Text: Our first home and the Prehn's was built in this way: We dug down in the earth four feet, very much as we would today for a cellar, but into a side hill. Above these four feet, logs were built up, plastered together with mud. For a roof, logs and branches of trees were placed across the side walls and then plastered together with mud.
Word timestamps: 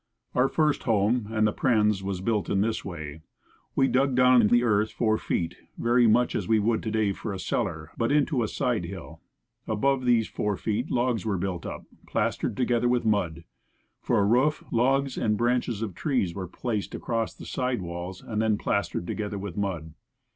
Our 0.33 0.47
first 0.47 0.81
home 0.85 1.27
and 1.29 1.45
the 1.45 1.53
Prehn's 1.53 2.01
was 2.01 2.21
built 2.21 2.49
in 2.49 2.61
this 2.61 2.83
way: 2.83 3.21
We 3.75 3.87
dug 3.87 4.15
down 4.15 4.41
in 4.41 4.47
the 4.47 4.63
earth 4.63 4.89
four 4.91 5.19
feet, 5.19 5.55
very 5.77 6.07
much 6.07 6.33
as 6.33 6.47
we 6.47 6.57
would 6.57 6.81
today 6.81 7.13
for 7.13 7.31
a 7.31 7.37
cellar, 7.37 7.91
but 7.97 8.11
into 8.11 8.41
a 8.41 8.47
side 8.47 8.85
hill. 8.85 9.21
Above 9.67 10.03
these 10.05 10.27
four 10.27 10.57
feet, 10.57 10.89
logs 10.89 11.23
were 11.23 11.37
built 11.37 11.67
up, 11.67 11.85
plastered 12.07 12.57
together 12.57 12.87
with 12.89 13.05
mud. 13.05 13.43
For 14.01 14.17
a 14.17 14.25
roof, 14.25 14.63
logs 14.71 15.19
and 15.19 15.37
branches 15.37 15.83
of 15.83 15.93
trees 15.93 16.33
were 16.33 16.47
placed 16.47 16.95
across 16.95 17.35
the 17.35 17.45
side 17.45 17.83
walls 17.83 18.23
and 18.23 18.41
then 18.41 18.57
plastered 18.57 19.05
together 19.05 19.37
with 19.37 19.55
mud. 19.55 19.93